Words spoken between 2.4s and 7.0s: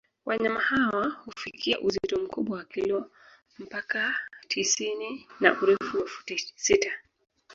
wa kilo mpaka tisini na urefu wa futi sita